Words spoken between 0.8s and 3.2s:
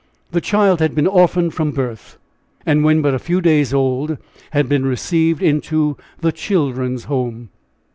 been orphaned from her birth, and when but a